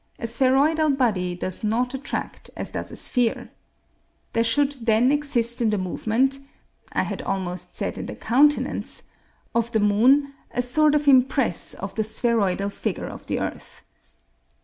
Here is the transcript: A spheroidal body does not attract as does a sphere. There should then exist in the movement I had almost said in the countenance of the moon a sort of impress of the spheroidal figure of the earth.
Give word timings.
A 0.17 0.25
spheroidal 0.25 0.89
body 0.97 1.35
does 1.35 1.63
not 1.63 1.93
attract 1.93 2.49
as 2.57 2.71
does 2.71 2.91
a 2.91 2.95
sphere. 2.95 3.51
There 4.33 4.43
should 4.43 4.71
then 4.87 5.11
exist 5.11 5.61
in 5.61 5.69
the 5.69 5.77
movement 5.77 6.39
I 6.91 7.03
had 7.03 7.21
almost 7.21 7.75
said 7.75 7.99
in 7.99 8.07
the 8.07 8.15
countenance 8.15 9.03
of 9.53 9.71
the 9.73 9.79
moon 9.79 10.33
a 10.49 10.63
sort 10.63 10.95
of 10.95 11.07
impress 11.07 11.75
of 11.75 11.93
the 11.93 12.03
spheroidal 12.03 12.71
figure 12.71 13.05
of 13.05 13.27
the 13.27 13.39
earth. 13.41 13.83